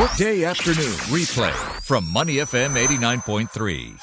Workday 0.00 0.42
afternoon 0.42 0.90
replay 1.06 1.52
from 1.80 2.12
Money 2.12 2.38
FM 2.38 2.76
89.3. 2.76 3.94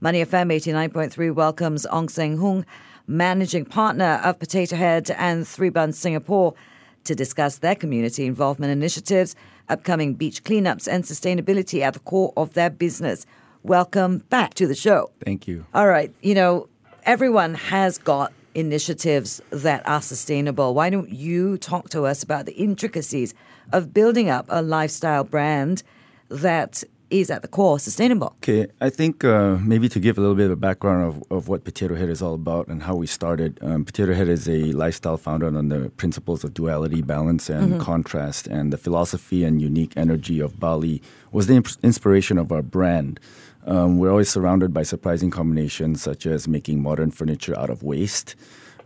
Money 0.00 0.24
FM 0.24 0.52
89.3 0.52 1.34
welcomes 1.34 1.86
Ong 1.86 2.08
Seng 2.08 2.38
Hung, 2.38 2.66
managing 3.06 3.64
partner 3.64 4.20
of 4.22 4.38
Potato 4.38 4.76
Head 4.76 5.10
and 5.12 5.48
Three 5.48 5.70
Buns 5.70 5.98
Singapore, 5.98 6.54
to 7.04 7.14
discuss 7.14 7.58
their 7.58 7.74
community 7.74 8.26
involvement 8.26 8.72
initiatives, 8.72 9.34
upcoming 9.68 10.14
beach 10.14 10.44
cleanups, 10.44 10.86
and 10.86 11.04
sustainability 11.04 11.80
at 11.80 11.94
the 11.94 12.00
core 12.00 12.32
of 12.36 12.54
their 12.54 12.70
business. 12.70 13.26
Welcome 13.64 14.18
back 14.28 14.52
to 14.54 14.66
the 14.66 14.74
show. 14.74 15.10
Thank 15.24 15.48
you. 15.48 15.64
All 15.72 15.88
right. 15.88 16.14
You 16.20 16.34
know, 16.34 16.68
everyone 17.04 17.54
has 17.54 17.96
got 17.96 18.30
initiatives 18.54 19.40
that 19.48 19.88
are 19.88 20.02
sustainable. 20.02 20.74
Why 20.74 20.90
don't 20.90 21.08
you 21.08 21.56
talk 21.56 21.88
to 21.88 22.02
us 22.02 22.22
about 22.22 22.44
the 22.44 22.52
intricacies 22.52 23.32
of 23.72 23.94
building 23.94 24.28
up 24.28 24.44
a 24.50 24.60
lifestyle 24.60 25.24
brand 25.24 25.82
that 26.28 26.84
is 27.10 27.30
at 27.30 27.42
the 27.42 27.48
core 27.48 27.78
sustainable? 27.78 28.34
Okay, 28.38 28.66
I 28.80 28.90
think 28.90 29.24
uh, 29.24 29.58
maybe 29.60 29.88
to 29.88 30.00
give 30.00 30.18
a 30.18 30.20
little 30.20 30.36
bit 30.36 30.46
of 30.46 30.52
a 30.52 30.56
background 30.56 31.04
of, 31.04 31.22
of 31.30 31.48
what 31.48 31.64
Potato 31.64 31.94
Head 31.94 32.08
is 32.08 32.22
all 32.22 32.34
about 32.34 32.68
and 32.68 32.82
how 32.82 32.94
we 32.94 33.06
started. 33.06 33.58
Um, 33.62 33.84
Potato 33.84 34.14
Head 34.14 34.28
is 34.28 34.48
a 34.48 34.72
lifestyle 34.72 35.16
founded 35.16 35.54
on 35.56 35.68
the 35.68 35.90
principles 35.90 36.44
of 36.44 36.54
duality, 36.54 37.02
balance, 37.02 37.48
and 37.48 37.72
mm-hmm. 37.72 37.80
contrast. 37.80 38.46
And 38.46 38.72
the 38.72 38.78
philosophy 38.78 39.44
and 39.44 39.60
unique 39.60 39.92
energy 39.96 40.40
of 40.40 40.58
Bali 40.58 41.02
was 41.32 41.46
the 41.46 41.54
imp- 41.54 41.82
inspiration 41.82 42.38
of 42.38 42.50
our 42.52 42.62
brand. 42.62 43.20
Um, 43.66 43.98
we're 43.98 44.10
always 44.10 44.28
surrounded 44.28 44.74
by 44.74 44.82
surprising 44.82 45.30
combinations, 45.30 46.02
such 46.02 46.26
as 46.26 46.46
making 46.46 46.82
modern 46.82 47.10
furniture 47.10 47.58
out 47.58 47.70
of 47.70 47.82
waste, 47.82 48.36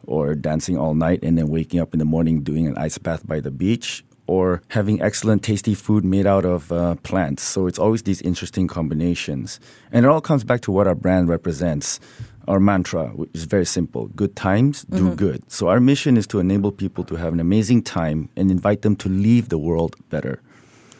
or 0.06 0.34
dancing 0.34 0.78
all 0.78 0.94
night 0.94 1.20
and 1.22 1.36
then 1.36 1.48
waking 1.48 1.80
up 1.80 1.92
in 1.92 1.98
the 1.98 2.04
morning 2.04 2.42
doing 2.42 2.66
an 2.66 2.78
ice 2.78 2.98
bath 2.98 3.26
by 3.26 3.40
the 3.40 3.50
beach, 3.50 4.04
or 4.28 4.62
having 4.68 5.00
excellent, 5.00 5.42
tasty 5.42 5.74
food 5.74 6.04
made 6.04 6.26
out 6.26 6.44
of 6.44 6.70
uh, 6.70 6.94
plants. 6.96 7.42
So 7.42 7.66
it's 7.66 7.78
always 7.78 8.02
these 8.02 8.20
interesting 8.22 8.68
combinations. 8.68 9.58
And 9.90 10.04
it 10.04 10.08
all 10.08 10.20
comes 10.20 10.44
back 10.44 10.60
to 10.62 10.70
what 10.70 10.86
our 10.86 10.94
brand 10.94 11.28
represents. 11.28 11.98
Our 12.46 12.60
mantra, 12.60 13.08
which 13.08 13.30
is 13.34 13.44
very 13.44 13.66
simple 13.66 14.06
good 14.08 14.34
times, 14.34 14.84
do 14.84 15.04
mm-hmm. 15.04 15.14
good. 15.16 15.50
So 15.50 15.68
our 15.68 15.80
mission 15.80 16.16
is 16.16 16.26
to 16.28 16.40
enable 16.40 16.72
people 16.72 17.04
to 17.04 17.16
have 17.16 17.34
an 17.34 17.40
amazing 17.40 17.82
time 17.82 18.30
and 18.36 18.50
invite 18.50 18.80
them 18.82 18.96
to 18.96 19.08
leave 19.08 19.50
the 19.50 19.58
world 19.58 19.96
better. 20.08 20.40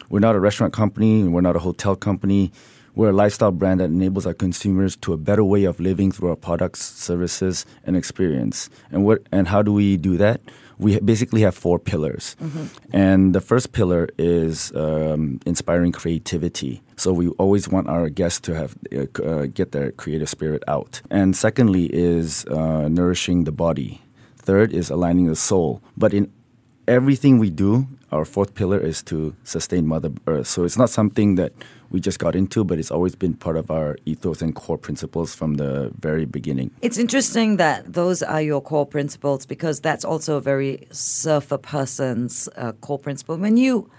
We're 0.09 0.19
not 0.19 0.35
a 0.35 0.39
restaurant 0.39 0.73
company, 0.73 1.21
and 1.21 1.33
we're 1.33 1.41
not 1.41 1.55
a 1.55 1.59
hotel 1.59 1.95
company. 1.95 2.51
We're 2.95 3.09
a 3.09 3.13
lifestyle 3.13 3.51
brand 3.51 3.79
that 3.79 3.85
enables 3.85 4.25
our 4.25 4.33
consumers 4.33 4.95
to 4.97 5.13
a 5.13 5.17
better 5.17 5.43
way 5.43 5.63
of 5.65 5.79
living 5.79 6.11
through 6.11 6.29
our 6.29 6.35
products, 6.35 6.81
services, 6.81 7.65
and 7.85 7.95
experience. 7.95 8.69
And 8.91 9.05
what 9.05 9.23
and 9.31 9.47
how 9.47 9.61
do 9.61 9.73
we 9.73 9.97
do 9.97 10.17
that? 10.17 10.41
We 10.77 10.97
basically 10.99 11.41
have 11.41 11.55
four 11.55 11.77
pillars, 11.77 12.37
mm-hmm. 12.41 12.67
and 12.95 13.35
the 13.35 13.41
first 13.41 13.73
pillar 13.73 14.07
is 14.17 14.71
um, 14.75 15.41
inspiring 15.45 15.91
creativity. 15.91 16.81
So 16.95 17.11
we 17.11 17.27
always 17.37 17.67
want 17.67 17.89
our 17.89 18.07
guests 18.09 18.39
to 18.41 18.55
have 18.55 18.77
uh, 18.95 19.21
uh, 19.21 19.47
get 19.47 19.73
their 19.73 19.91
creative 19.91 20.29
spirit 20.29 20.63
out. 20.69 21.01
And 21.09 21.35
secondly 21.35 21.89
is 21.93 22.45
uh, 22.45 22.87
nourishing 22.87 23.43
the 23.43 23.51
body. 23.51 24.01
Third 24.37 24.71
is 24.71 24.89
aligning 24.89 25.27
the 25.27 25.35
soul. 25.35 25.81
But 25.97 26.13
in 26.13 26.31
everything 26.87 27.39
we 27.39 27.49
do, 27.49 27.87
our 28.11 28.25
fourth 28.25 28.55
pillar 28.55 28.79
is 28.79 29.03
to 29.03 29.35
sustain 29.43 29.87
Mother 29.87 30.11
Earth. 30.27 30.47
So 30.47 30.63
it's 30.63 30.77
not 30.77 30.89
something 30.89 31.35
that 31.35 31.53
we 31.91 31.99
just 31.99 32.19
got 32.19 32.35
into, 32.35 32.63
but 32.63 32.79
it's 32.79 32.91
always 32.91 33.15
been 33.15 33.33
part 33.33 33.57
of 33.57 33.71
our 33.71 33.97
ethos 34.05 34.41
and 34.41 34.53
core 34.53 34.77
principles 34.77 35.33
from 35.35 35.55
the 35.55 35.91
very 35.99 36.25
beginning. 36.25 36.71
It's 36.81 36.97
interesting 36.97 37.57
that 37.57 37.93
those 37.93 38.21
are 38.21 38.41
your 38.41 38.61
core 38.61 38.85
principles 38.85 39.45
because 39.45 39.79
that's 39.79 40.05
also 40.05 40.37
a 40.37 40.41
very 40.41 40.87
surfer 40.91 41.57
person's 41.57 42.49
uh, 42.57 42.73
core 42.73 42.99
principle. 42.99 43.37
When 43.37 43.57
you 43.57 43.89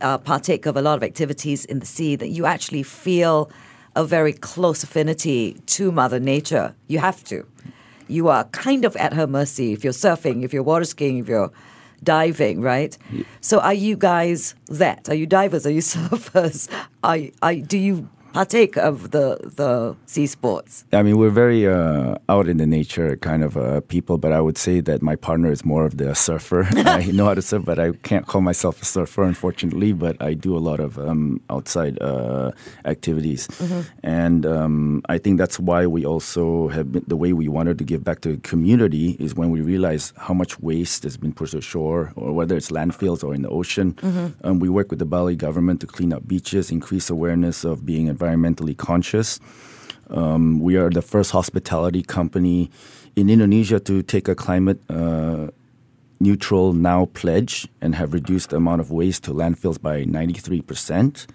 uh, 0.00 0.18
partake 0.18 0.66
of 0.66 0.76
a 0.76 0.82
lot 0.82 0.96
of 0.96 1.02
activities 1.02 1.64
in 1.64 1.80
the 1.80 1.86
sea, 1.86 2.16
that 2.16 2.28
you 2.28 2.46
actually 2.46 2.82
feel 2.82 3.50
a 3.94 4.04
very 4.04 4.32
close 4.32 4.82
affinity 4.82 5.54
to 5.66 5.92
Mother 5.92 6.18
Nature. 6.18 6.74
You 6.88 6.98
have 6.98 7.22
to. 7.24 7.46
You 8.08 8.28
are 8.28 8.44
kind 8.44 8.84
of 8.84 8.96
at 8.96 9.12
her 9.12 9.26
mercy 9.26 9.72
if 9.72 9.84
you're 9.84 9.92
surfing, 9.92 10.44
if 10.44 10.52
you're 10.52 10.62
water 10.62 10.84
skiing, 10.84 11.18
if 11.18 11.28
you're 11.28 11.52
diving, 12.02 12.60
right? 12.60 12.96
Yeah. 13.10 13.24
So 13.40 13.60
are 13.60 13.74
you 13.74 13.96
guys 13.96 14.54
that? 14.68 15.08
Are 15.08 15.14
you 15.14 15.26
divers? 15.26 15.66
Are 15.66 15.70
you 15.70 15.80
surfers? 15.82 16.68
Are, 17.02 17.18
are, 17.42 17.54
do 17.54 17.78
you 17.78 18.08
partake 18.32 18.76
of 18.76 19.10
the 19.10 19.38
the 19.56 19.96
sea 20.06 20.26
sports? 20.26 20.84
I 20.92 21.02
mean, 21.02 21.18
we're 21.18 21.30
very 21.30 21.66
uh, 21.66 22.16
out 22.28 22.48
in 22.48 22.56
the 22.56 22.66
nature 22.66 23.16
kind 23.16 23.44
of 23.44 23.56
uh, 23.56 23.80
people, 23.82 24.18
but 24.18 24.32
I 24.32 24.40
would 24.40 24.58
say 24.58 24.80
that 24.80 25.02
my 25.02 25.16
partner 25.16 25.50
is 25.50 25.64
more 25.64 25.84
of 25.84 25.98
the 25.98 26.14
surfer. 26.14 26.66
I 26.76 27.06
know 27.12 27.26
how 27.26 27.34
to 27.34 27.42
surf, 27.42 27.64
but 27.64 27.78
I 27.78 27.92
can't 28.02 28.26
call 28.26 28.40
myself 28.40 28.82
a 28.82 28.84
surfer, 28.84 29.22
unfortunately. 29.22 29.92
But 29.92 30.20
I 30.22 30.34
do 30.34 30.56
a 30.56 30.62
lot 30.70 30.80
of 30.80 30.98
um, 30.98 31.40
outside 31.50 32.00
uh, 32.00 32.52
activities, 32.84 33.48
mm-hmm. 33.48 33.80
and 34.02 34.46
um, 34.46 35.02
I 35.08 35.18
think 35.18 35.38
that's 35.38 35.58
why 35.58 35.86
we 35.86 36.04
also 36.04 36.68
have 36.68 36.92
been, 36.92 37.04
the 37.06 37.16
way 37.16 37.32
we 37.32 37.48
wanted 37.48 37.78
to 37.78 37.84
give 37.84 38.04
back 38.04 38.20
to 38.22 38.32
the 38.32 38.40
community 38.40 39.16
is 39.18 39.34
when 39.34 39.50
we 39.50 39.60
realize 39.60 40.12
how 40.16 40.34
much 40.34 40.60
waste 40.60 41.02
has 41.04 41.16
been 41.16 41.32
pushed 41.32 41.54
ashore, 41.54 42.12
or 42.16 42.32
whether 42.32 42.56
it's 42.56 42.70
landfills 42.70 43.22
or 43.24 43.34
in 43.34 43.42
the 43.42 43.48
ocean. 43.48 43.94
Mm-hmm. 43.94 44.46
Um, 44.46 44.58
we 44.58 44.68
work 44.68 44.90
with 44.90 44.98
the 44.98 45.06
Bali 45.06 45.36
government 45.36 45.80
to 45.80 45.86
clean 45.86 46.12
up 46.12 46.26
beaches, 46.26 46.70
increase 46.70 47.10
awareness 47.10 47.64
of 47.64 47.84
being 47.84 48.08
environmentally 48.22 48.76
conscious. 48.76 49.40
Um, 50.10 50.60
we 50.60 50.76
are 50.76 50.90
the 50.90 51.02
first 51.02 51.30
hospitality 51.30 52.02
company 52.02 52.70
in 53.16 53.28
Indonesia 53.28 53.80
to 53.80 54.02
take 54.02 54.28
a 54.28 54.34
climate 54.34 54.80
uh, 54.88 55.48
neutral 56.20 56.72
now 56.72 57.06
pledge 57.06 57.68
and 57.80 57.94
have 57.94 58.12
reduced 58.12 58.50
the 58.50 58.56
amount 58.56 58.80
of 58.80 58.90
waste 58.90 59.24
to 59.24 59.32
landfills 59.32 59.80
by 59.80 60.04
93%. 60.04 61.26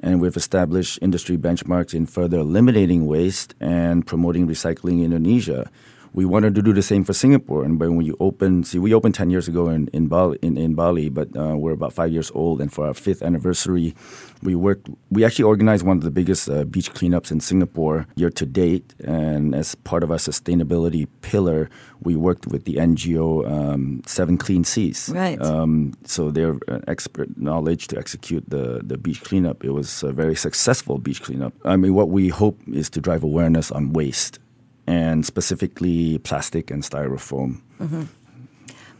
And 0.00 0.20
we've 0.20 0.36
established 0.36 0.98
industry 1.00 1.36
benchmarks 1.36 1.94
in 1.94 2.06
further 2.06 2.38
eliminating 2.38 3.06
waste 3.06 3.54
and 3.60 4.04
promoting 4.04 4.48
recycling 4.48 5.04
in 5.04 5.12
Indonesia 5.12 5.70
we 6.14 6.24
wanted 6.24 6.54
to 6.54 6.62
do 6.62 6.72
the 6.72 6.82
same 6.82 7.04
for 7.04 7.12
Singapore. 7.12 7.64
And 7.64 7.80
when 7.80 7.96
we 7.96 8.12
opened, 8.20 8.66
see, 8.66 8.78
we 8.78 8.92
opened 8.92 9.14
10 9.14 9.30
years 9.30 9.48
ago 9.48 9.68
in, 9.68 9.88
in 9.88 10.08
Bali, 10.08 10.38
in, 10.42 10.58
in 10.58 10.74
Bali 10.74 11.08
but 11.08 11.34
uh, 11.36 11.56
we're 11.56 11.72
about 11.72 11.92
five 11.92 12.12
years 12.12 12.30
old. 12.34 12.60
And 12.60 12.72
for 12.72 12.86
our 12.86 12.94
fifth 12.94 13.22
anniversary, 13.22 13.94
we 14.42 14.54
worked, 14.54 14.88
we 15.10 15.24
actually 15.24 15.44
organized 15.44 15.86
one 15.86 15.96
of 15.96 16.02
the 16.02 16.10
biggest 16.10 16.50
uh, 16.50 16.64
beach 16.64 16.92
cleanups 16.92 17.30
in 17.30 17.40
Singapore 17.40 18.06
year 18.14 18.30
to 18.30 18.44
date. 18.44 18.94
And 19.04 19.54
as 19.54 19.74
part 19.74 20.02
of 20.02 20.10
our 20.10 20.18
sustainability 20.18 21.08
pillar, 21.22 21.70
we 22.02 22.16
worked 22.16 22.46
with 22.46 22.64
the 22.64 22.74
NGO 22.74 23.50
um, 23.50 24.02
Seven 24.06 24.36
Clean 24.36 24.64
Seas. 24.64 25.10
Right. 25.14 25.40
Um, 25.40 25.94
so 26.04 26.30
they're 26.30 26.58
expert 26.88 27.38
knowledge 27.38 27.88
to 27.88 27.98
execute 27.98 28.44
the, 28.48 28.80
the 28.84 28.98
beach 28.98 29.22
cleanup. 29.22 29.64
It 29.64 29.70
was 29.70 30.02
a 30.02 30.12
very 30.12 30.34
successful 30.34 30.98
beach 30.98 31.22
cleanup. 31.22 31.54
I 31.64 31.76
mean, 31.76 31.94
what 31.94 32.10
we 32.10 32.28
hope 32.28 32.60
is 32.66 32.90
to 32.90 33.00
drive 33.00 33.22
awareness 33.22 33.70
on 33.70 33.92
waste 33.92 34.38
and 34.86 35.24
specifically 35.24 36.18
plastic 36.18 36.70
and 36.70 36.82
styrofoam. 36.82 37.60
Mm-hmm. 37.80 38.02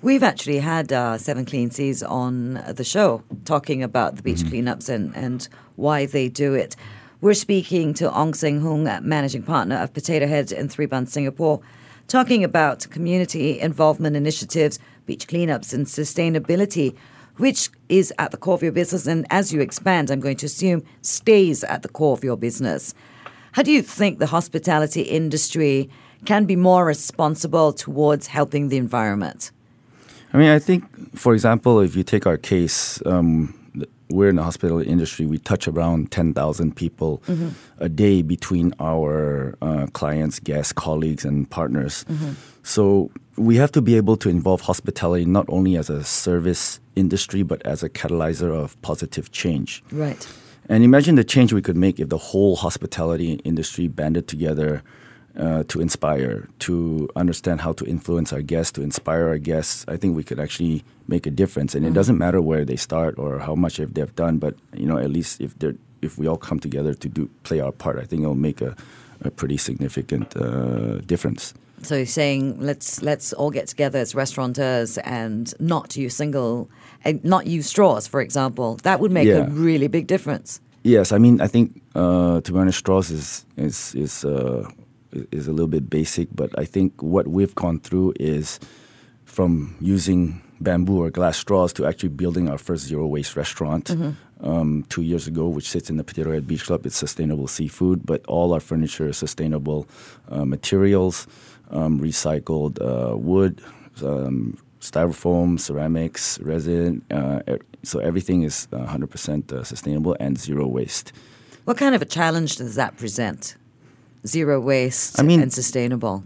We've 0.03 0.23
actually 0.23 0.59
had 0.59 0.93
uh, 0.93 1.17
Seven 1.17 1.45
Clean 1.45 1.71
Seas 1.71 2.03
on 2.03 2.55
the 2.69 2.83
show 2.83 3.23
talking 3.45 3.83
about 3.83 4.17
the 4.17 4.23
beach 4.23 4.39
mm-hmm. 4.39 4.69
cleanups 4.69 4.89
and, 4.89 5.15
and 5.17 5.49
why 5.77 6.07
they 6.07 6.29
do 6.29 6.55
it. 6.55 6.75
We're 7.21 7.35
speaking 7.35 7.95
to 7.95 8.13
Ong 8.13 8.35
Seng 8.35 8.63
Hung, 8.63 8.83
managing 9.07 9.45
partner 9.45 9.77
of 9.77 9.95
Potato 9.95 10.27
Head 10.27 10.51
in 10.51 10.69
Three 10.69 10.87
Buns 10.87 11.13
Singapore, 11.13 11.61
talking 12.09 12.43
about 12.43 12.91
community 12.91 13.61
involvement 13.61 14.17
initiatives, 14.17 14.81
beach 15.07 15.29
cleanups, 15.29 15.73
and 15.73 15.87
sustainability, 15.87 16.97
which 17.37 17.71
is 17.89 18.13
at 18.19 18.33
the 18.33 18.37
core 18.37 18.55
of 18.55 18.63
your 18.65 18.73
business. 18.73 19.07
And 19.07 19.25
as 19.31 19.53
you 19.53 19.61
expand, 19.61 20.11
I'm 20.11 20.19
going 20.19 20.37
to 20.39 20.47
assume 20.47 20.83
stays 21.03 21.63
at 21.63 21.83
the 21.83 21.89
core 21.89 22.15
of 22.15 22.25
your 22.25 22.37
business. 22.37 22.93
How 23.53 23.63
do 23.63 23.71
you 23.71 23.83
think 23.83 24.19
the 24.19 24.27
hospitality 24.27 25.03
industry 25.03 25.89
can 26.25 26.45
be 26.45 26.57
more 26.57 26.85
responsible 26.85 27.73
towards 27.73 28.27
helping 28.29 28.69
the 28.69 28.77
environment? 28.77 29.51
I 30.33 30.39
mean, 30.39 30.49
I 30.49 30.59
think, 30.59 30.85
for 31.17 31.35
example, 31.35 31.81
if 31.81 31.95
you 31.95 32.03
take 32.03 32.27
our 32.27 32.39
case, 32.39 33.03
um, 33.05 33.55
we're 34.09 34.29
in 34.29 34.37
the 34.37 34.43
hospitality 34.43 34.89
industry. 34.89 35.27
We 35.27 35.39
touch 35.39 35.67
around 35.69 36.11
10,000 36.11 36.77
people 36.77 37.23
Mm-hmm. 37.27 37.49
a 37.79 37.89
day 37.89 38.23
between 38.23 38.75
our 38.79 39.55
uh, 39.63 39.87
clients, 39.93 40.39
guests, 40.39 40.73
colleagues, 40.73 41.25
and 41.25 41.49
partners. 41.49 42.05
Mm-hmm. 42.09 42.33
So 42.63 43.11
we 43.37 43.57
have 43.57 43.73
to 43.73 43.83
be 43.83 43.97
able 43.97 44.17
to 44.19 44.29
involve 44.29 44.61
hospitality 44.63 45.25
not 45.25 45.47
only 45.49 45.77
as 45.77 45.91
a 45.91 46.05
service 46.05 46.81
industry, 46.95 47.43
but 47.43 47.61
as 47.67 47.83
a 47.83 47.89
catalyzer 47.89 48.53
of 48.55 48.81
positive 48.83 49.33
change. 49.33 49.83
Right. 49.91 50.27
And 50.69 50.85
imagine 50.85 51.17
the 51.17 51.25
change 51.25 51.53
we 51.53 51.63
could 51.63 51.77
make 51.77 51.99
if 51.99 52.09
the 52.09 52.19
whole 52.19 52.57
hospitality 52.57 53.41
industry 53.45 53.89
banded 53.89 54.29
together 54.29 54.83
uh, 55.39 55.65
to 55.65 55.81
inspire, 55.81 56.49
to 56.61 57.09
understand 57.17 57.61
how 57.61 57.73
to 57.73 57.85
influence 57.85 58.33
our 58.33 58.43
guests, 58.43 58.73
to 58.73 58.83
inspire 58.83 59.29
our 59.29 59.39
guests. 59.39 59.85
I 59.89 59.97
think 59.97 60.17
we 60.17 60.25
could 60.25 60.39
actually 60.39 60.85
make 61.09 61.27
a 61.27 61.31
difference. 61.31 61.75
And 61.75 61.87
it 61.87 61.95
doesn't 61.95 62.19
matter 62.19 62.41
where 62.41 62.65
they 62.65 62.77
start 62.77 63.19
or 63.19 63.39
how 63.39 63.55
much 63.55 63.81
if 63.81 63.95
they've 63.95 64.15
done, 64.15 64.39
but 64.39 64.55
you 64.75 64.87
know, 64.87 64.99
at 64.99 65.11
least 65.11 65.41
if 65.41 65.59
they're 65.59 65.75
if 66.03 66.19
we 66.19 66.27
all 66.27 66.37
come 66.37 66.59
together 66.59 66.95
to 66.95 67.09
do 67.09 67.31
play 67.45 67.61
our 67.61 67.73
part, 67.73 67.99
I 67.99 68.05
think 68.05 68.23
it'll 68.23 68.35
make 68.35 68.61
a, 68.61 68.77
a 69.23 69.31
pretty 69.31 69.57
significant 69.57 70.37
uh, 70.37 70.99
difference. 70.99 71.55
So 71.83 71.97
you're 71.97 72.07
saying 72.07 72.61
let's 72.61 73.03
let's 73.03 73.33
all 73.33 73.51
get 73.51 73.67
together 73.67 73.99
as 73.99 74.15
restaurateurs 74.15 74.99
and 74.99 75.53
not 75.59 75.97
use 75.97 76.15
single, 76.15 76.71
and 77.05 77.23
not 77.25 77.47
use 77.47 77.67
straws, 77.67 78.07
for 78.07 78.21
example. 78.21 78.79
That 78.83 79.01
would 79.01 79.13
make 79.13 79.29
a 79.29 79.45
really 79.51 79.89
big 79.89 80.07
difference. 80.07 80.61
Yes, 80.85 81.13
I 81.13 81.19
mean, 81.19 81.41
I 81.41 81.47
think 81.47 81.81
uh, 81.95 82.41
to 82.41 82.53
be 82.53 82.59
honest, 82.59 82.79
straws 82.79 83.11
is 83.11 83.45
is 83.57 83.95
is 83.95 84.25
uh, 84.25 84.69
is 85.31 85.49
a 85.49 85.53
little 85.53 85.69
bit 85.69 85.91
basic, 85.91 86.29
but 86.35 86.51
I 86.59 86.65
think 86.65 87.03
what 87.03 87.29
we've 87.29 87.55
gone 87.55 87.81
through 87.81 88.15
is 88.19 88.59
from 89.25 89.77
using 89.81 90.41
bamboo 90.61 91.03
or 91.03 91.11
glass 91.11 91.37
straws 91.39 91.73
to 91.73 91.87
actually 91.87 92.11
building 92.11 92.49
our 92.49 92.59
first 92.59 92.87
zero 92.87 93.07
waste 93.07 93.37
restaurant 93.37 93.91
um, 94.41 94.85
two 94.89 95.03
years 95.03 95.27
ago, 95.27 95.49
which 95.49 95.69
sits 95.69 95.91
in 95.91 95.97
the 95.97 96.05
Potato 96.05 96.33
Head 96.33 96.47
Beach 96.47 96.65
Club. 96.65 96.87
It's 96.87 96.97
sustainable 96.97 97.47
seafood, 97.47 98.05
but 98.05 98.25
all 98.27 98.53
our 98.53 98.61
furniture 98.61 99.09
is 99.09 99.17
sustainable 99.17 99.87
uh, 100.29 100.45
materials, 100.45 101.27
um, 101.71 102.01
recycled 102.01 102.81
uh, 102.81 103.17
wood. 103.17 103.61
Um, 104.03 104.57
styrofoam, 104.81 105.61
ceramics, 105.61 106.41
resin, 106.41 107.03
uh, 107.13 107.41
so 107.85 108.01
everything 108.01 108.43
is 108.43 108.67
uh, 108.73 108.79
100% 108.79 109.53
uh, 109.53 109.63
sustainable 109.63 110.17
and 110.19 110.37
zero 110.37 110.67
waste. 110.67 111.13
What 111.67 111.77
kind 111.77 111.95
of 111.95 112.03
a 112.03 112.05
challenge 112.05 112.57
does 112.57 112.75
that 112.75 112.97
present? 112.97 113.55
Zero 114.27 114.59
waste 114.61 115.21
I 115.21 115.23
mean- 115.23 115.41
and 115.41 115.53
sustainable. 115.53 116.25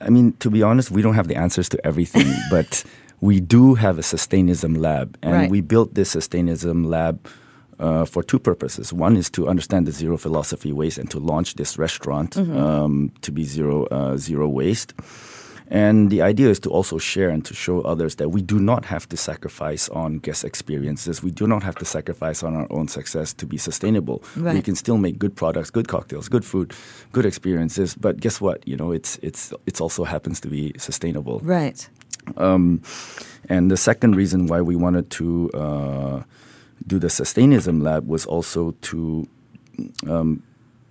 I 0.00 0.08
mean, 0.08 0.32
to 0.40 0.48
be 0.50 0.62
honest, 0.62 0.90
we 0.90 1.02
don't 1.02 1.14
have 1.14 1.28
the 1.28 1.36
answers 1.36 1.68
to 1.68 1.86
everything, 1.86 2.32
but 2.50 2.82
we 3.20 3.40
do 3.40 3.74
have 3.74 3.98
a 3.98 4.02
Sustainism 4.02 4.74
lab, 4.74 5.18
and 5.22 5.32
Right. 5.32 5.50
we 5.50 5.60
built 5.60 5.94
this 5.94 6.10
Sustainism 6.10 6.84
lab 6.84 7.28
uh, 7.82 8.04
for 8.04 8.22
two 8.22 8.38
purposes. 8.38 8.92
One 8.92 9.16
is 9.16 9.30
to 9.30 9.48
understand 9.48 9.86
the 9.86 9.92
zero 9.92 10.16
philosophy 10.16 10.72
waste 10.72 10.98
and 10.98 11.10
to 11.10 11.18
launch 11.18 11.54
this 11.54 11.76
restaurant 11.78 12.36
um, 12.36 13.12
to 13.22 13.32
be 13.32 13.44
zero 13.44 13.86
uh, 13.86 14.16
zero 14.16 14.48
waste. 14.48 14.94
And 15.68 16.10
the 16.10 16.20
idea 16.20 16.50
is 16.50 16.60
to 16.60 16.70
also 16.70 16.98
share 16.98 17.30
and 17.30 17.42
to 17.46 17.54
show 17.54 17.80
others 17.80 18.16
that 18.16 18.28
we 18.28 18.42
do 18.42 18.58
not 18.58 18.84
have 18.84 19.08
to 19.08 19.16
sacrifice 19.16 19.88
on 19.88 20.18
guest 20.18 20.44
experiences. 20.44 21.22
We 21.22 21.30
do 21.30 21.46
not 21.46 21.62
have 21.62 21.76
to 21.76 21.86
sacrifice 21.86 22.42
on 22.42 22.54
our 22.54 22.66
own 22.70 22.88
success 22.88 23.32
to 23.34 23.46
be 23.46 23.56
sustainable. 23.56 24.22
We 24.56 24.62
can 24.62 24.76
still 24.76 24.98
make 24.98 25.18
good 25.18 25.34
products, 25.34 25.70
good 25.70 25.88
cocktails, 25.88 26.28
good 26.28 26.44
food, 26.44 26.74
good 27.12 27.24
experiences. 27.24 27.94
But 27.94 28.20
guess 28.20 28.38
what? 28.38 28.68
You 28.68 28.76
know, 28.76 28.92
it's 28.92 29.18
it's 29.22 29.54
it's 29.66 29.80
also 29.80 30.04
happens 30.04 30.40
to 30.40 30.48
be 30.48 30.72
sustainable. 30.76 31.40
Right. 31.40 31.88
And 33.48 33.70
the 33.70 33.76
second 33.76 34.16
reason 34.16 34.46
why 34.46 34.60
we 34.60 34.76
wanted 34.76 35.10
to 35.10 35.50
uh, 35.54 36.22
do 36.86 36.98
the 36.98 37.10
Sustainism 37.10 37.80
Lab 37.80 38.06
was 38.06 38.26
also 38.26 38.72
to 38.82 39.28
um, 40.08 40.42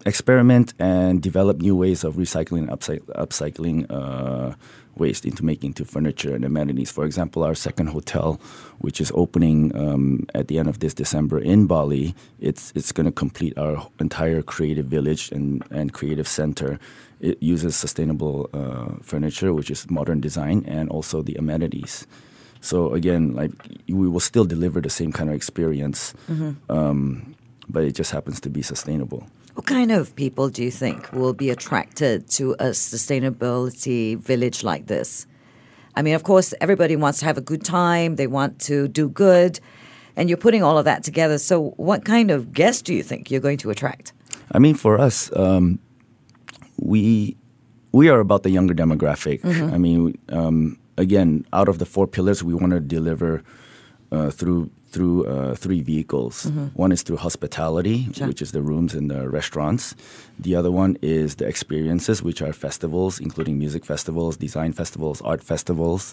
experiment 0.05 0.73
and 0.79 1.21
develop 1.21 1.57
new 1.57 1.75
ways 1.75 2.03
of 2.03 2.15
recycling 2.15 2.59
and 2.59 2.69
upcy- 2.69 3.01
upcycling 3.15 3.85
uh, 3.89 4.55
waste 4.95 5.25
into 5.25 5.45
making 5.45 5.69
into 5.69 5.85
furniture 5.85 6.35
and 6.35 6.43
amenities. 6.43 6.91
For 6.91 7.05
example, 7.05 7.43
our 7.43 7.55
second 7.55 7.87
hotel, 7.87 8.39
which 8.79 8.99
is 8.99 9.11
opening 9.15 9.75
um, 9.75 10.27
at 10.33 10.47
the 10.47 10.59
end 10.59 10.67
of 10.67 10.79
this 10.79 10.93
December 10.93 11.39
in 11.39 11.67
Bali, 11.67 12.13
it's 12.39 12.73
it's 12.75 12.91
going 12.91 13.05
to 13.05 13.11
complete 13.11 13.57
our 13.57 13.87
entire 13.99 14.41
creative 14.41 14.85
village 14.85 15.31
and, 15.31 15.63
and 15.71 15.93
creative 15.93 16.27
center. 16.27 16.79
It 17.19 17.41
uses 17.41 17.75
sustainable 17.75 18.49
uh, 18.53 19.01
furniture, 19.01 19.53
which 19.53 19.69
is 19.69 19.89
modern 19.89 20.19
design, 20.19 20.65
and 20.67 20.89
also 20.89 21.21
the 21.21 21.35
amenities. 21.35 22.07
So 22.61 22.93
again, 22.93 23.33
like 23.33 23.51
we 23.87 24.07
will 24.07 24.19
still 24.19 24.45
deliver 24.45 24.81
the 24.81 24.89
same 24.89 25.11
kind 25.11 25.29
of 25.29 25.35
experience, 25.35 26.13
um, 26.69 27.35
but 27.67 27.83
it 27.83 27.93
just 27.93 28.11
happens 28.11 28.39
to 28.41 28.49
be 28.49 28.61
sustainable. 28.61 29.27
What 29.55 29.65
kind 29.65 29.91
of 29.91 30.15
people 30.15 30.49
do 30.49 30.63
you 30.63 30.71
think 30.71 31.11
will 31.11 31.33
be 31.33 31.49
attracted 31.49 32.29
to 32.31 32.53
a 32.53 32.71
sustainability 32.71 34.17
village 34.17 34.63
like 34.63 34.87
this? 34.87 35.27
I 35.95 36.01
mean, 36.01 36.15
of 36.15 36.23
course, 36.23 36.53
everybody 36.61 36.95
wants 36.95 37.19
to 37.19 37.25
have 37.25 37.37
a 37.37 37.41
good 37.41 37.65
time, 37.65 38.15
they 38.15 38.27
want 38.27 38.59
to 38.61 38.87
do 38.87 39.09
good, 39.09 39.59
and 40.15 40.29
you're 40.29 40.37
putting 40.37 40.63
all 40.63 40.77
of 40.77 40.85
that 40.85 41.03
together. 41.03 41.37
So, 41.37 41.73
what 41.75 42.05
kind 42.05 42.31
of 42.31 42.53
guests 42.53 42.81
do 42.81 42.93
you 42.93 43.03
think 43.03 43.29
you're 43.29 43.41
going 43.41 43.57
to 43.57 43.71
attract? 43.71 44.13
I 44.53 44.59
mean, 44.59 44.75
for 44.75 44.97
us, 44.99 45.35
um, 45.35 45.79
we 46.77 47.35
we 47.91 48.07
are 48.07 48.19
about 48.19 48.43
the 48.43 48.49
younger 48.49 48.73
demographic. 48.73 49.43
I 49.73 49.77
mean, 49.77 50.17
um, 50.29 50.77
again, 51.01 51.29
out 51.51 51.67
of 51.67 51.77
the 51.81 51.85
four 51.85 52.07
pillars, 52.07 52.43
we 52.43 52.53
want 52.53 52.71
to 52.71 52.79
deliver 52.79 53.43
uh, 54.11 54.29
through 54.31 54.69
through 54.91 55.25
uh, 55.25 55.55
three 55.55 55.81
vehicles. 55.81 56.35
One 56.73 56.91
is 56.91 57.01
through 57.01 57.15
hospitality, 57.27 57.97
Sure. 58.13 58.27
which 58.27 58.41
is 58.41 58.51
the 58.51 58.61
rooms 58.61 58.93
and 58.93 59.09
the 59.09 59.29
restaurants. 59.29 59.95
The 60.37 60.53
other 60.59 60.69
one 60.83 60.97
is 61.01 61.35
the 61.35 61.47
experiences, 61.47 62.21
which 62.21 62.41
are 62.41 62.51
festivals, 62.51 63.13
including 63.27 63.57
music 63.57 63.85
festivals, 63.85 64.35
design 64.35 64.73
festivals, 64.73 65.21
art 65.21 65.41
festivals. 65.41 66.03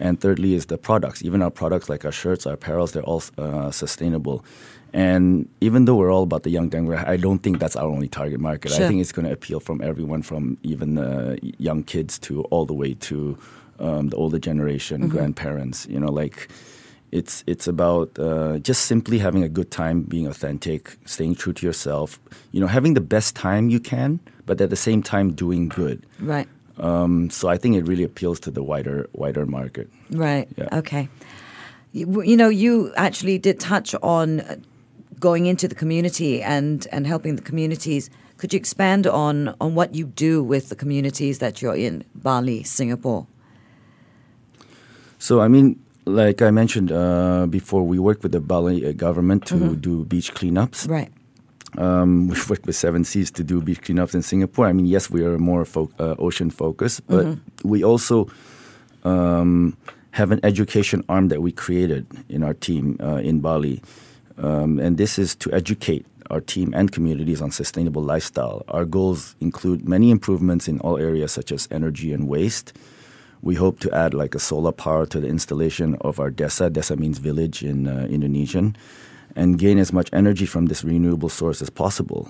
And 0.00 0.20
thirdly 0.20 0.54
is 0.54 0.66
the 0.66 0.78
products. 0.78 1.22
Even 1.28 1.42
our 1.42 1.50
products, 1.62 1.88
like 1.88 2.04
our 2.04 2.10
shirts, 2.22 2.44
our 2.44 2.56
apparels, 2.56 2.90
they're 2.92 3.04
all 3.12 3.22
uh, 3.38 3.70
sustainable. 3.70 4.44
And 4.92 5.48
even 5.60 5.84
though 5.84 5.94
we're 6.00 6.12
all 6.16 6.24
about 6.24 6.42
the 6.42 6.50
young 6.50 6.68
demographic, 6.70 7.06
I 7.06 7.18
don't 7.18 7.40
think 7.44 7.60
that's 7.60 7.76
our 7.76 7.88
only 7.88 8.08
target 8.08 8.40
market. 8.40 8.72
Sure. 8.72 8.84
I 8.84 8.88
think 8.88 9.00
it's 9.00 9.12
going 9.12 9.26
to 9.26 9.32
appeal 9.38 9.60
from 9.60 9.80
everyone, 9.80 10.22
from 10.22 10.58
even 10.64 10.98
uh, 10.98 11.36
young 11.68 11.84
kids 11.84 12.18
to 12.26 12.42
all 12.50 12.66
the 12.66 12.74
way 12.74 12.94
to 13.10 13.38
um, 13.78 14.08
the 14.08 14.16
older 14.16 14.38
generation, 14.38 15.00
Mm-hmm. 15.02 15.16
grandparents. 15.16 15.86
You 15.90 16.00
know, 16.00 16.10
like 16.10 16.48
it's 17.12 17.44
it's 17.46 17.66
about 17.68 18.18
uh, 18.18 18.58
just 18.58 18.84
simply 18.86 19.18
having 19.18 19.42
a 19.42 19.48
good 19.48 19.70
time, 19.70 20.02
being 20.02 20.26
authentic, 20.26 20.96
staying 21.06 21.36
true 21.36 21.52
to 21.54 21.66
yourself. 21.66 22.18
You 22.52 22.60
know, 22.60 22.66
having 22.66 22.94
the 22.94 23.00
best 23.00 23.34
time 23.34 23.70
you 23.70 23.80
can, 23.80 24.20
but 24.46 24.60
at 24.60 24.70
the 24.70 24.76
same 24.76 25.02
time 25.02 25.32
doing 25.32 25.68
good. 25.68 26.04
Right. 26.20 26.48
Um, 26.78 27.28
so 27.30 27.48
I 27.48 27.58
think 27.58 27.76
it 27.76 27.88
really 27.88 28.04
appeals 28.04 28.38
to 28.40 28.50
the 28.50 28.62
wider 28.62 29.08
wider 29.12 29.46
market. 29.46 29.88
Right. 30.10 30.48
Yeah. 30.56 30.78
Okay. 30.78 31.08
You, 31.92 32.22
you 32.22 32.36
know, 32.36 32.48
you 32.50 32.92
actually 32.96 33.38
did 33.38 33.58
touch 33.58 33.94
on 34.02 34.42
going 35.18 35.46
into 35.46 35.66
the 35.66 35.74
community 35.74 36.42
and, 36.42 36.86
and 36.92 37.06
helping 37.06 37.36
the 37.36 37.42
communities. 37.42 38.10
Could 38.36 38.52
you 38.52 38.58
expand 38.58 39.06
on, 39.06 39.54
on 39.60 39.74
what 39.74 39.94
you 39.94 40.04
do 40.04 40.44
with 40.44 40.68
the 40.68 40.76
communities 40.76 41.38
that 41.38 41.60
you're 41.60 41.74
in, 41.74 42.04
Bali, 42.14 42.62
Singapore? 42.62 43.26
So 45.18 45.40
I 45.40 45.48
mean, 45.48 45.78
like 46.04 46.42
I 46.42 46.50
mentioned 46.50 46.90
uh, 46.90 47.46
before, 47.46 47.82
we 47.82 47.98
work 47.98 48.22
with 48.22 48.32
the 48.32 48.40
Bali 48.40 48.86
uh, 48.86 48.92
government 48.92 49.46
to 49.46 49.76
do 49.76 50.04
beach 50.04 50.34
cleanups. 50.34 50.88
Right. 50.88 51.10
Um, 51.76 52.28
we've 52.30 52.48
worked 52.50 52.66
with 52.66 52.76
Seven 52.76 53.04
Seas 53.04 53.30
to 53.32 53.44
do 53.44 53.60
beach 53.60 53.82
cleanups 53.82 54.14
in 54.14 54.22
Singapore. 54.22 54.66
I 54.66 54.72
mean, 54.72 54.86
yes, 54.86 55.10
we 55.10 55.24
are 55.24 55.38
more 55.38 55.64
fo- 55.64 55.90
uh, 55.98 56.14
ocean 56.18 56.50
focused, 56.50 57.06
but 57.08 57.36
we 57.62 57.84
also 57.84 58.28
um, 59.04 59.76
have 60.12 60.30
an 60.30 60.40
education 60.42 61.04
arm 61.08 61.28
that 61.28 61.42
we 61.42 61.52
created 61.52 62.06
in 62.28 62.42
our 62.42 62.54
team 62.54 62.96
uh, 63.00 63.16
in 63.16 63.40
Bali. 63.40 63.82
Um, 64.38 64.78
and 64.78 64.96
this 64.96 65.18
is 65.18 65.34
to 65.36 65.52
educate 65.52 66.06
our 66.30 66.40
team 66.40 66.72
and 66.74 66.92
communities 66.92 67.40
on 67.40 67.50
sustainable 67.50 68.02
lifestyle. 68.02 68.64
Our 68.68 68.84
goals 68.84 69.34
include 69.40 69.88
many 69.88 70.10
improvements 70.10 70.68
in 70.68 70.80
all 70.80 70.98
areas 70.98 71.32
such 71.32 71.52
as 71.52 71.68
energy 71.70 72.12
and 72.12 72.28
waste. 72.28 72.72
We 73.42 73.54
hope 73.54 73.80
to 73.80 73.94
add 73.94 74.14
like 74.14 74.34
a 74.34 74.38
solar 74.38 74.72
power 74.72 75.06
to 75.06 75.20
the 75.20 75.28
installation 75.28 75.94
of 76.00 76.18
our 76.18 76.30
desa. 76.30 76.70
Desa 76.70 76.98
means 76.98 77.18
village 77.18 77.62
in 77.62 77.86
uh, 77.86 78.06
Indonesian, 78.10 78.76
and 79.36 79.58
gain 79.58 79.78
as 79.78 79.92
much 79.92 80.10
energy 80.12 80.46
from 80.46 80.66
this 80.66 80.82
renewable 80.82 81.28
source 81.28 81.62
as 81.62 81.70
possible. 81.70 82.28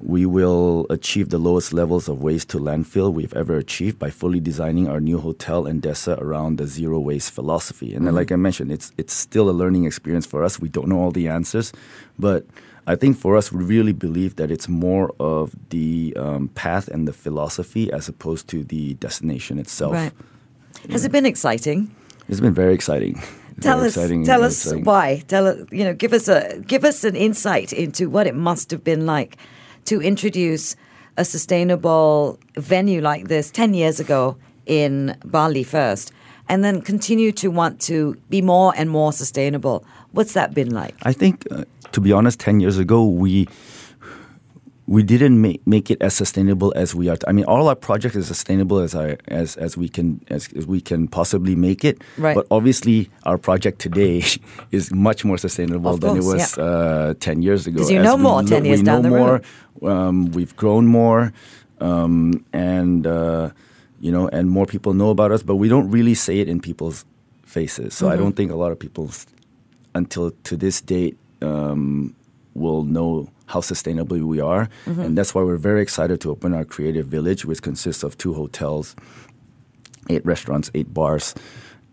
We 0.00 0.26
will 0.26 0.86
achieve 0.90 1.30
the 1.30 1.38
lowest 1.38 1.72
levels 1.72 2.08
of 2.08 2.22
waste 2.22 2.50
to 2.50 2.58
landfill 2.58 3.12
we've 3.12 3.34
ever 3.34 3.56
achieved 3.56 3.98
by 3.98 4.10
fully 4.10 4.38
designing 4.38 4.88
our 4.88 5.00
new 5.00 5.18
hotel 5.18 5.66
and 5.66 5.82
desa 5.82 6.20
around 6.20 6.58
the 6.58 6.68
zero 6.68 7.00
waste 7.00 7.32
philosophy. 7.32 7.94
And 7.94 8.06
then, 8.06 8.14
like 8.14 8.30
I 8.30 8.36
mentioned, 8.36 8.70
it's 8.70 8.92
it's 8.96 9.12
still 9.12 9.50
a 9.50 9.56
learning 9.60 9.84
experience 9.86 10.24
for 10.24 10.44
us. 10.44 10.60
We 10.60 10.68
don't 10.68 10.86
know 10.86 11.00
all 11.00 11.10
the 11.10 11.26
answers, 11.26 11.72
but 12.16 12.46
I 12.88 12.96
think 12.96 13.18
for 13.18 13.36
us, 13.36 13.52
we 13.52 13.62
really 13.62 13.92
believe 13.92 14.36
that 14.36 14.50
it's 14.50 14.66
more 14.66 15.14
of 15.20 15.54
the 15.68 16.14
um, 16.16 16.48
path 16.54 16.88
and 16.88 17.06
the 17.06 17.12
philosophy 17.12 17.92
as 17.92 18.08
opposed 18.08 18.48
to 18.48 18.64
the 18.64 18.94
destination 18.94 19.58
itself. 19.58 19.92
Right. 19.92 20.12
Has 20.90 21.04
it 21.04 21.12
been 21.12 21.26
exciting? 21.26 21.94
It's 22.30 22.40
been 22.40 22.54
very 22.54 22.72
exciting. 22.72 23.20
Tell 23.60 23.78
Very 23.78 23.88
us, 23.88 23.96
exciting, 23.96 24.24
tell 24.24 24.42
us 24.42 24.64
exciting. 24.64 24.84
why. 24.84 25.22
Tell 25.26 25.46
us, 25.48 25.58
you 25.70 25.84
know, 25.84 25.92
give 25.92 26.12
us 26.12 26.28
a 26.28 26.62
give 26.66 26.84
us 26.84 27.02
an 27.04 27.16
insight 27.16 27.72
into 27.72 28.08
what 28.08 28.26
it 28.26 28.36
must 28.36 28.70
have 28.70 28.84
been 28.84 29.04
like 29.04 29.36
to 29.86 30.00
introduce 30.00 30.76
a 31.16 31.24
sustainable 31.24 32.38
venue 32.54 33.00
like 33.00 33.26
this 33.26 33.50
ten 33.50 33.74
years 33.74 33.98
ago 33.98 34.36
in 34.68 35.16
Bali 35.24 35.64
first, 35.64 36.12
and 36.48 36.62
then 36.62 36.80
continue 36.80 37.32
to 37.32 37.48
want 37.48 37.80
to 37.80 38.16
be 38.30 38.40
more 38.42 38.72
and 38.76 38.88
more 38.90 39.12
sustainable. 39.12 39.84
What's 40.12 40.32
that 40.34 40.54
been 40.54 40.70
like? 40.70 40.94
I 41.02 41.12
think, 41.12 41.46
uh, 41.50 41.64
to 41.92 42.00
be 42.00 42.12
honest, 42.12 42.38
ten 42.38 42.60
years 42.60 42.78
ago 42.78 43.04
we 43.04 43.48
we 44.86 45.02
didn't 45.02 45.38
make, 45.42 45.60
make 45.66 45.90
it 45.90 46.00
as 46.00 46.14
sustainable 46.14 46.72
as 46.74 46.94
we 46.94 47.10
are. 47.10 47.18
I 47.26 47.32
mean, 47.32 47.44
all 47.44 47.68
our 47.68 47.74
projects 47.76 48.16
is 48.16 48.26
sustainable 48.26 48.78
as 48.78 48.94
I, 48.94 49.18
as 49.28 49.54
as 49.56 49.76
we 49.76 49.88
can 49.90 50.20
as, 50.28 50.48
as 50.56 50.66
we 50.66 50.80
can 50.80 51.08
possibly 51.08 51.54
make 51.54 51.84
it. 51.84 52.00
Right. 52.16 52.34
But 52.34 52.46
obviously, 52.50 53.10
our 53.24 53.36
project 53.36 53.80
today 53.80 54.22
is 54.70 54.90
much 54.90 55.24
more 55.26 55.36
sustainable 55.36 55.92
Of 55.94 56.00
than 56.00 56.16
it 56.16 56.24
was 56.24 56.56
yeah. 56.56 56.64
uh, 56.64 57.14
ten 57.20 57.42
years 57.42 57.66
ago. 57.66 57.80
'Cause 57.80 57.90
you 57.90 57.98
As 58.00 58.04
know 58.04 58.16
more 58.16 58.42
10 58.42 58.64
years 58.64 58.78
we 58.80 58.84
down 58.84 59.02
know 59.02 59.10
the 59.10 59.16
more. 59.18 59.42
road. 59.82 59.98
Um, 59.98 60.32
we've 60.32 60.56
grown 60.56 60.86
more, 60.86 61.32
um, 61.80 62.44
and 62.54 63.06
uh, 63.06 63.50
you 64.00 64.12
know, 64.12 64.28
and 64.28 64.48
more 64.50 64.66
people 64.66 64.94
know 64.94 65.10
about 65.10 65.32
us. 65.32 65.42
But 65.42 65.56
we 65.56 65.68
don't 65.68 65.90
really 65.90 66.14
say 66.14 66.40
it 66.40 66.48
in 66.48 66.60
people's 66.60 67.04
faces. 67.44 67.94
So 67.94 68.06
I 68.08 68.12
Mm-hmm. 68.12 68.22
don't 68.22 68.36
think 68.36 68.50
a 68.52 68.56
lot 68.56 68.72
of 68.72 68.78
people, 68.78 69.10
until 69.94 70.30
to 70.44 70.56
this 70.56 70.80
date, 70.80 71.16
um, 71.42 72.14
will 72.54 72.82
know 72.84 73.28
how 73.46 73.60
sustainable 73.60 74.18
we 74.26 74.40
are, 74.40 74.68
Mm-hmm. 74.86 75.00
and 75.00 75.16
that's 75.18 75.34
why 75.34 75.42
we're 75.42 75.56
very 75.56 75.80
excited 75.80 76.20
to 76.20 76.30
open 76.30 76.52
our 76.54 76.64
creative 76.64 77.06
village, 77.06 77.44
which 77.44 77.62
consists 77.62 78.02
of 78.02 78.16
two 78.18 78.34
hotels, 78.34 78.94
eight 80.10 80.24
restaurants, 80.26 80.70
eight 80.74 80.92
bars, 80.92 81.34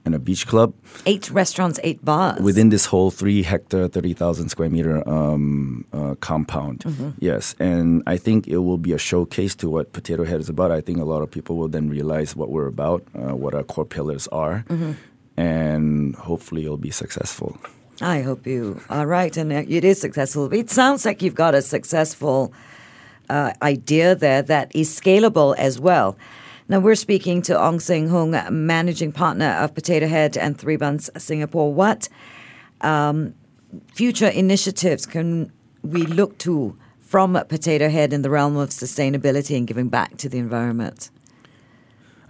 and 0.06 0.14
a 0.16 0.20
beach 0.20 0.46
club 0.48 0.74
Eight 1.06 1.30
restaurants, 1.32 1.80
eight 1.84 2.04
bars. 2.06 2.40
within 2.40 2.70
this 2.70 2.86
whole 2.86 3.10
three 3.12 3.42
hectare, 3.44 3.88
30,000 3.88 4.50
square 4.50 4.70
meter 4.70 5.08
um, 5.10 5.86
uh, 5.92 6.16
compound. 6.22 6.86
Yes. 7.20 7.56
And 7.60 8.04
I 8.08 8.18
think 8.18 8.48
it 8.48 8.60
will 8.60 8.78
be 8.78 8.94
a 8.94 8.98
showcase 9.00 9.56
to 9.56 9.70
what 9.70 9.94
Potato 9.94 10.24
Head 10.24 10.40
is 10.40 10.50
about. 10.50 10.72
I 10.72 10.82
think 10.82 11.00
a 11.00 11.06
lot 11.06 11.22
of 11.22 11.30
people 11.32 11.58
will 11.58 11.68
then 11.68 11.90
realize 11.90 12.36
what 12.36 12.50
we're 12.50 12.68
about, 12.68 13.04
uh, 13.16 13.36
what 13.36 13.54
our 13.54 13.64
core 13.64 13.86
pillars 13.86 14.28
are, 14.32 14.64
and 15.38 16.16
hopefully 16.16 16.64
it'll 16.66 16.78
be 16.78 16.92
successful. 16.92 17.58
I 18.02 18.22
hope 18.22 18.46
you 18.46 18.82
are 18.90 19.08
right, 19.08 19.36
and 19.38 19.52
it 19.52 19.84
is 19.84 20.00
successful. 20.02 20.52
It 20.54 20.70
sounds 20.70 21.06
like 21.06 21.22
you've 21.22 21.36
got 21.36 21.56
a 21.56 21.62
successful 21.62 22.54
uh, 23.30 23.54
idea 23.62 24.16
there 24.16 24.42
that 24.44 24.76
is 24.76 24.90
scalable 24.90 25.56
as 25.58 25.80
well. 25.80 26.18
Now 26.68 26.80
we're 26.80 26.96
speaking 26.96 27.44
to 27.44 27.62
Ong 27.62 27.80
Sing 27.80 28.10
Hung, 28.10 28.32
managing 28.50 29.12
partner 29.12 29.50
of 29.60 29.76
Potato 29.76 30.08
Head 30.08 30.36
and 30.36 30.58
Three 30.58 30.78
Buns 30.78 31.12
Singapore. 31.16 31.72
What 31.72 32.10
um, 32.82 33.36
future 33.94 34.30
initiatives 34.30 35.06
can 35.06 35.52
we 35.84 36.08
look 36.08 36.40
to 36.40 36.76
from 37.00 37.34
Potato 37.48 37.88
Head 37.88 38.14
in 38.14 38.24
the 38.24 38.32
realm 38.32 38.58
of 38.58 38.70
sustainability 38.70 39.56
and 39.56 39.68
giving 39.68 39.90
back 39.90 40.18
to 40.18 40.28
the 40.28 40.40
environment? 40.40 41.12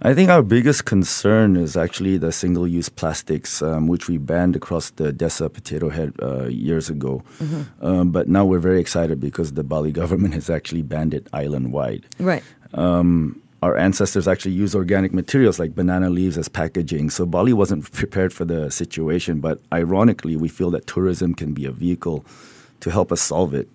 I 0.02 0.12
think 0.12 0.28
our 0.28 0.42
biggest 0.42 0.84
concern 0.84 1.56
is 1.56 1.74
actually 1.74 2.18
the 2.18 2.30
single 2.30 2.68
use 2.68 2.90
plastics, 2.90 3.62
um, 3.62 3.88
which 3.88 4.06
we 4.06 4.18
banned 4.18 4.54
across 4.54 4.90
the 4.90 5.14
Desa 5.14 5.50
Potato 5.50 5.88
Head 5.88 6.12
uh, 6.20 6.44
years 6.48 6.90
ago. 6.90 7.22
Um, 7.80 8.10
but 8.10 8.28
now 8.28 8.44
we're 8.44 8.58
very 8.58 8.80
excited 8.80 9.18
because 9.18 9.54
the 9.54 9.64
Bali 9.64 9.92
government 10.02 10.34
has 10.34 10.50
actually 10.50 10.82
banned 10.82 11.14
it 11.14 11.26
island 11.32 11.72
wide. 11.72 12.04
Right. 12.18 12.44
um, 12.74 13.40
our 13.66 13.76
ancestors 13.76 14.28
actually 14.28 14.52
used 14.52 14.76
organic 14.76 15.12
materials 15.12 15.58
like 15.58 15.74
banana 15.74 16.08
leaves 16.08 16.38
as 16.38 16.48
packaging. 16.48 17.10
So 17.10 17.26
Bali 17.26 17.52
wasn't 17.52 17.90
prepared 18.02 18.32
for 18.32 18.44
the 18.44 18.70
situation, 18.70 19.40
but 19.40 19.60
ironically, 19.72 20.36
we 20.36 20.48
feel 20.48 20.70
that 20.70 20.86
tourism 20.86 21.34
can 21.34 21.52
be 21.52 21.64
a 21.66 21.72
vehicle 21.72 22.24
to 22.80 22.90
help 22.90 23.10
us 23.10 23.20
solve 23.20 23.54
it. 23.54 23.68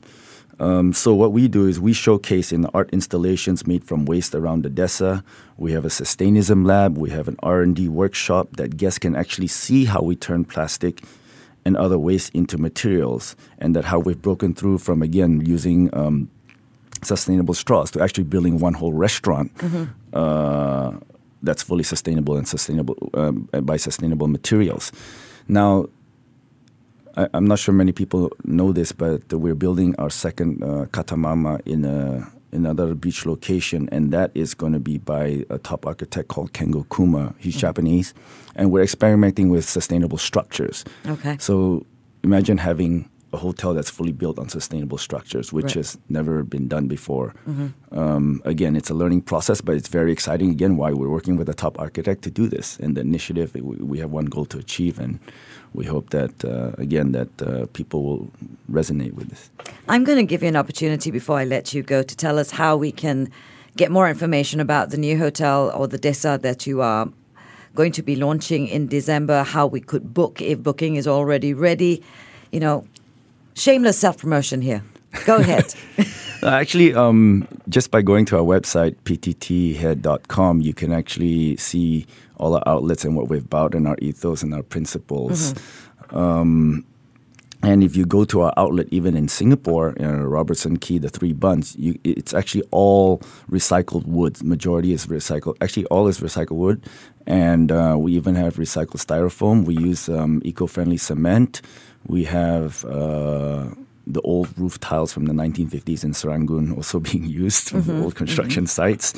Um, 0.61 0.93
so 0.93 1.13
what 1.13 1.33
we 1.33 1.49
do 1.49 1.67
is 1.67 1.79
we 1.79 1.91
showcase 1.91 2.53
in 2.53 2.65
art 2.67 2.89
installations 2.91 3.67
made 3.67 3.83
from 3.83 4.05
waste 4.05 4.33
around 4.33 4.63
Desa. 4.63 5.23
We 5.57 5.73
have 5.73 5.83
a 5.83 5.89
sustainism 5.89 6.63
lab. 6.63 6.97
We 6.97 7.09
have 7.09 7.27
an 7.27 7.35
R&D 7.43 7.89
workshop 7.89 8.55
that 8.57 8.77
guests 8.77 8.99
can 8.99 9.15
actually 9.15 9.47
see 9.47 9.85
how 9.85 10.01
we 10.01 10.15
turn 10.15 10.45
plastic 10.45 11.03
and 11.65 11.75
other 11.75 11.97
waste 11.97 12.33
into 12.33 12.57
materials, 12.57 13.35
and 13.59 13.75
that 13.75 13.85
how 13.85 13.99
we've 13.99 14.21
broken 14.21 14.53
through 14.55 14.77
from 14.79 15.01
again 15.01 15.45
using 15.45 15.89
um, 15.93 16.29
sustainable 17.01 17.53
straws 17.53 17.91
to 17.91 18.01
actually 18.01 18.23
building 18.23 18.59
one 18.59 18.73
whole 18.73 18.93
restaurant 18.93 19.51
uh, 20.13 20.91
that's 21.43 21.63
fully 21.63 21.83
sustainable 21.83 22.37
and 22.37 22.47
sustainable 22.47 23.09
um, 23.13 23.49
by 23.63 23.77
sustainable 23.77 24.27
materials. 24.27 24.91
Now, 25.47 25.87
I, 27.17 27.27
I'm 27.33 27.45
not 27.45 27.59
sure 27.59 27.73
many 27.73 27.91
people 27.91 28.31
know 28.43 28.71
this, 28.71 28.91
but 28.91 29.31
we're 29.33 29.55
building 29.55 29.95
our 29.97 30.09
second 30.09 30.63
uh, 30.63 30.85
Katamama 30.91 31.61
in 31.65 31.85
a 31.85 32.31
another 32.53 32.93
beach 32.93 33.25
location, 33.25 33.87
and 33.91 34.11
that 34.11 34.31
is 34.35 34.53
going 34.53 34.73
to 34.73 34.79
be 34.79 34.97
by 34.97 35.45
a 35.49 35.57
top 35.57 35.87
architect 35.87 36.27
called 36.27 36.51
Kengo 36.53 36.85
Kuma. 36.93 37.33
He's 37.37 37.55
Japanese, 37.55 38.13
and 38.55 38.71
we're 38.71 38.83
experimenting 38.83 39.49
with 39.49 39.67
sustainable 39.67 40.17
structures. 40.17 40.83
Okay. 41.07 41.37
So 41.39 41.85
imagine 42.23 42.57
having 42.57 43.09
a 43.33 43.37
hotel 43.37 43.73
that's 43.73 43.89
fully 43.89 44.11
built 44.11 44.37
on 44.37 44.49
sustainable 44.49 44.97
structures, 44.97 45.53
which 45.53 45.65
Right. 45.65 45.75
has 45.75 45.97
never 46.09 46.43
been 46.43 46.67
done 46.67 46.87
before. 46.87 47.33
Um, 47.91 48.41
again, 48.45 48.75
it's 48.75 48.89
a 48.89 48.93
learning 48.93 49.21
process, 49.21 49.61
but 49.61 49.75
it's 49.75 49.87
very 49.87 50.11
exciting. 50.11 50.49
Again, 50.51 50.75
why 50.77 50.91
we're 50.91 51.09
working 51.09 51.37
with 51.37 51.49
a 51.49 51.53
top 51.53 51.79
architect 51.79 52.21
to 52.23 52.29
do 52.31 52.47
this, 52.47 52.77
and 52.81 52.95
the 52.97 53.01
initiative 53.01 53.53
we, 53.55 53.61
we 53.91 53.99
have 53.99 54.11
one 54.11 54.25
goal 54.25 54.45
to 54.45 54.57
achieve, 54.57 54.99
and 54.99 55.19
we 55.73 55.85
hope 55.85 56.09
that 56.09 56.43
uh, 56.43 56.71
again 56.77 57.11
that 57.13 57.41
uh, 57.41 57.65
people 57.73 58.03
will 58.03 58.31
resonate 58.69 59.13
with 59.13 59.29
this. 59.29 59.49
I'm 59.87 60.03
going 60.03 60.17
to 60.17 60.25
give 60.25 60.41
you 60.43 60.49
an 60.49 60.55
opportunity 60.57 61.11
before 61.11 61.37
I 61.39 61.45
let 61.45 61.73
you 61.73 61.83
go 61.83 62.03
to 62.03 62.15
tell 62.15 62.37
us 62.39 62.51
how 62.51 62.75
we 62.75 62.91
can 62.91 63.29
get 63.77 63.91
more 63.91 64.09
information 64.09 64.59
about 64.59 64.89
the 64.89 64.97
new 64.97 65.17
hotel 65.17 65.71
or 65.75 65.87
the 65.87 65.99
Desa 65.99 66.41
that 66.41 66.67
you 66.67 66.81
are 66.81 67.07
going 67.75 67.93
to 67.93 68.03
be 68.03 68.15
launching 68.17 68.67
in 68.67 68.87
December, 68.87 69.43
how 69.43 69.65
we 69.65 69.79
could 69.79 70.13
book 70.13 70.41
if 70.41 70.61
booking 70.61 70.97
is 70.97 71.07
already 71.07 71.53
ready. 71.53 72.03
You 72.51 72.59
know, 72.59 72.83
shameless 73.53 73.97
self 73.97 74.17
promotion 74.17 74.61
here. 74.61 74.83
Go 75.25 75.37
ahead. 75.37 75.73
Uh, 76.43 76.47
Actually, 76.47 76.91
um, 76.95 77.47
just 77.69 77.91
by 77.91 78.01
going 78.01 78.25
to 78.25 78.35
our 78.35 78.43
website, 78.43 78.95
ptthead.com, 79.03 80.59
you 80.59 80.73
can 80.73 80.91
actually 80.91 81.55
see 81.57 82.07
all 82.37 82.55
our 82.55 82.63
outlets 82.65 83.05
and 83.05 83.15
what 83.15 83.29
we've 83.29 83.45
about 83.45 83.75
and 83.75 83.87
our 83.87 83.95
ethos 84.01 84.41
and 84.41 84.51
our 84.55 84.63
principles. 84.63 85.53
Um, 86.09 86.83
and 87.63 87.83
if 87.83 87.95
you 87.95 88.07
go 88.07 88.25
to 88.25 88.41
our 88.41 88.53
outlet, 88.57 88.87
even 88.89 89.15
in 89.15 89.27
Singapore, 89.27 89.93
you 89.99 90.07
know, 90.07 90.23
Robertson 90.23 90.77
Quay, 90.77 90.97
the 90.97 91.09
Three 91.09 91.31
Buns, 91.31 91.75
you, 91.75 91.99
it's 92.03 92.33
actually 92.33 92.63
all 92.71 93.19
recycled 93.51 94.07
wood. 94.07 94.41
Majority 94.43 94.93
is 94.93 95.05
recycled. 95.05 95.57
Actually, 95.61 95.85
all 95.85 96.07
is 96.07 96.21
recycled 96.21 96.57
wood, 96.57 96.83
and 97.27 97.71
uh, 97.71 97.95
we 97.99 98.13
even 98.13 98.33
have 98.33 98.55
recycled 98.55 99.05
styrofoam. 99.05 99.65
We 99.65 99.77
use 99.77 100.09
um, 100.09 100.41
eco-friendly 100.43 100.97
cement. 100.97 101.61
We 102.07 102.23
have 102.25 102.83
uh, 102.85 103.69
the 104.07 104.21
old 104.21 104.57
roof 104.57 104.79
tiles 104.79 105.13
from 105.13 105.25
the 105.25 105.33
1950s 105.33 106.03
in 106.03 106.11
Serangoon 106.11 106.75
also 106.75 106.99
being 107.11 107.25
used 107.25 107.69
from 107.69 107.83
the 107.83 108.01
old 108.01 108.15
construction 108.15 108.67
sites. 108.67 109.13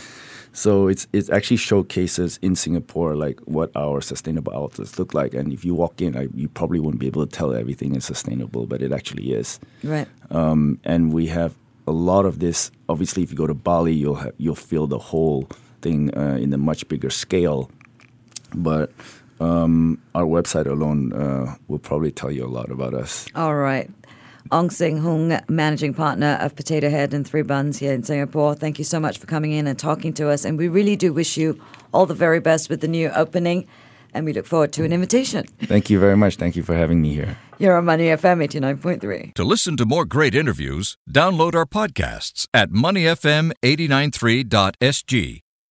So 0.55 0.87
it's 0.87 1.07
it 1.13 1.31
actually 1.31 1.57
showcases 1.57 2.37
in 2.43 2.55
Singapore 2.55 3.15
like 3.15 3.39
what 3.41 3.71
our 3.75 4.01
sustainable 4.01 4.53
outlets 4.53 4.99
look 4.99 5.15
like. 5.15 5.33
And 5.33 5.51
if 5.51 5.65
you 5.65 5.73
walk 5.73 5.99
in, 5.99 6.15
I, 6.15 6.27
you 6.35 6.47
probably 6.47 6.79
wouldn't 6.79 6.99
be 6.99 7.07
able 7.07 7.25
to 7.25 7.31
tell 7.31 7.55
everything 7.55 7.95
is 7.95 8.05
sustainable, 8.05 8.67
but 8.67 8.81
it 8.83 8.91
actually 8.91 9.33
is. 9.33 9.59
right. 9.83 10.07
Um, 10.29 10.79
and 10.83 11.11
we 11.11 11.25
have 11.27 11.55
a 11.87 11.91
lot 11.91 12.25
of 12.25 12.37
this. 12.37 12.71
Obviously, 12.87 13.23
if 13.23 13.31
you 13.31 13.37
go 13.37 13.47
to 13.47 13.55
Bali, 13.55 13.93
you'll 13.93 14.15
ha- 14.15 14.35
you'll 14.37 14.55
feel 14.55 14.85
the 14.85 14.99
whole 14.99 15.49
thing 15.81 16.15
uh, 16.15 16.37
in 16.39 16.53
a 16.53 16.57
much 16.57 16.87
bigger 16.87 17.09
scale. 17.09 17.71
But 18.53 18.91
um, 19.39 20.01
our 20.15 20.25
website 20.25 20.65
alone 20.65 21.13
uh, 21.13 21.55
will 21.67 21.79
probably 21.79 22.11
tell 22.11 22.31
you 22.31 22.45
a 22.45 22.47
lot 22.47 22.71
about 22.71 22.93
us. 22.93 23.27
All 23.35 23.55
right. 23.55 23.89
Ong 24.51 24.69
Sing 24.69 24.97
Hung, 24.97 25.39
managing 25.49 25.93
partner 25.93 26.37
of 26.41 26.53
Potato 26.55 26.89
Head 26.89 27.13
and 27.13 27.25
Three 27.25 27.43
Buns 27.43 27.79
here 27.79 27.93
in 27.93 28.03
Singapore. 28.03 28.55
Thank 28.55 28.77
you 28.77 28.85
so 28.85 28.99
much 28.99 29.17
for 29.17 29.25
coming 29.25 29.53
in 29.53 29.67
and 29.67 29.79
talking 29.79 30.13
to 30.13 30.29
us. 30.29 30.45
And 30.45 30.57
we 30.57 30.67
really 30.67 30.95
do 30.95 31.11
wish 31.13 31.37
you 31.37 31.59
all 31.93 32.05
the 32.05 32.13
very 32.13 32.39
best 32.39 32.69
with 32.69 32.81
the 32.81 32.87
new 32.87 33.09
opening. 33.09 33.67
And 34.13 34.25
we 34.25 34.33
look 34.33 34.45
forward 34.45 34.71
to 34.73 34.83
an 34.83 34.93
invitation. 34.93 35.47
Thank 35.63 35.89
you 35.89 35.99
very 35.99 36.15
much. 36.15 36.35
Thank 36.35 36.55
you 36.55 36.61
for 36.61 36.75
having 36.75 37.01
me 37.01 37.15
here. 37.15 37.35
You're 37.57 37.75
on 37.77 37.85
Money 37.85 38.05
FM 38.05 38.47
89.3. 38.47 39.33
To 39.33 39.43
listen 39.43 39.75
to 39.77 39.85
more 39.85 40.05
great 40.05 40.35
interviews, 40.35 40.97
download 41.09 41.55
our 41.55 41.65
podcasts 41.65 42.47
at 42.53 42.69
moneyfm893.sg 42.69 45.41